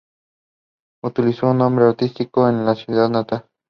[1.05, 3.45] Utilizó como nombre artístico el de su ciudad natal.